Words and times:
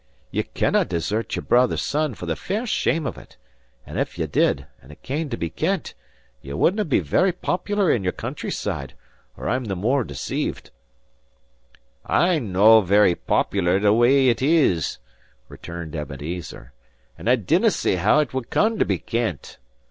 Ye 0.31 0.41
cannae 0.41 0.83
desert 0.85 1.35
your 1.35 1.43
brother's 1.43 1.83
son 1.83 2.15
for 2.15 2.25
the 2.25 2.35
fair 2.35 2.65
shame 2.65 3.05
of 3.05 3.19
it; 3.19 3.37
and 3.85 3.99
if 3.99 4.17
ye 4.17 4.25
did, 4.25 4.65
and 4.81 4.91
it 4.91 5.03
came 5.03 5.29
to 5.29 5.37
be 5.37 5.51
kennt, 5.51 5.93
ye 6.41 6.53
wouldnae 6.53 6.89
be 6.89 6.99
very 7.01 7.31
popular 7.31 7.91
in 7.93 8.01
your 8.01 8.11
country 8.11 8.49
side, 8.49 8.95
or 9.37 9.47
I'm 9.47 9.65
the 9.65 9.75
more 9.75 10.03
deceived." 10.03 10.71
"I'm 12.03 12.51
no 12.51 12.81
just 12.81 12.89
very 12.89 13.13
popular 13.13 13.77
the 13.79 13.93
way 13.93 14.29
it 14.29 14.41
is," 14.41 14.97
returned 15.47 15.95
Ebenezer; 15.95 16.73
"and 17.15 17.29
I 17.29 17.35
dinnae 17.35 17.69
see 17.69 17.97
how 17.97 18.17
it 18.21 18.33
would 18.33 18.49
come 18.49 18.79
to 18.79 18.85
be 18.85 18.97
kennt. 18.97 19.59